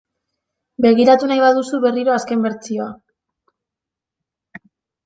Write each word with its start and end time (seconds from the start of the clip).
Begiratu 0.85 1.29
nahi 1.31 1.43
baduzu 1.43 1.83
berriro 1.85 2.15
azken 2.17 2.49
bertsioa. 2.49 2.89